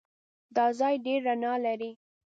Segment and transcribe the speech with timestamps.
[0.55, 1.91] دا ځای ډېر رڼا لري.